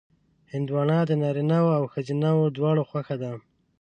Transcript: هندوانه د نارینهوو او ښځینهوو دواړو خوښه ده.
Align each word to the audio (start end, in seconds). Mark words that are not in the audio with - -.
هندوانه 0.53 0.97
د 1.09 1.11
نارینهوو 1.21 1.77
او 1.77 1.83
ښځینهوو 1.93 2.53
دواړو 2.57 2.87
خوښه 2.89 3.15
ده. 3.23 3.31